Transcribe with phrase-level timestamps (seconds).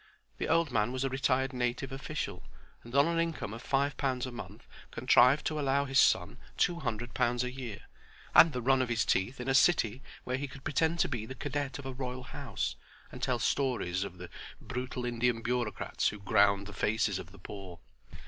[0.39, 2.41] The old man was a retired native official,
[2.83, 6.79] and on an income of five pounds a month contrived to allow his son two
[6.79, 7.81] hundred pounds a year,
[8.33, 11.27] and the run of his teeth in a city where he could pretend to be
[11.27, 12.75] the cadet of a royal house,
[13.11, 17.79] and tell stories of the brutal Indian bureaucrats who ground the faces of the poor.